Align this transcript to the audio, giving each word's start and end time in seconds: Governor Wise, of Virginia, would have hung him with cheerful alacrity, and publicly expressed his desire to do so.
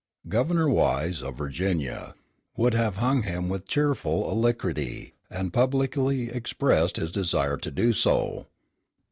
Governor 0.27 0.67
Wise, 0.67 1.21
of 1.21 1.35
Virginia, 1.35 2.15
would 2.57 2.73
have 2.73 2.95
hung 2.95 3.21
him 3.21 3.47
with 3.49 3.67
cheerful 3.67 4.33
alacrity, 4.33 5.13
and 5.29 5.53
publicly 5.53 6.31
expressed 6.31 6.95
his 6.97 7.11
desire 7.11 7.57
to 7.57 7.69
do 7.69 7.93
so. 7.93 8.47